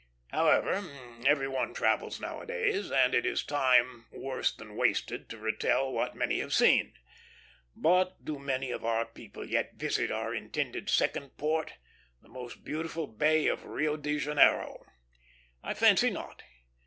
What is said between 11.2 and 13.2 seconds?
port, that most beautiful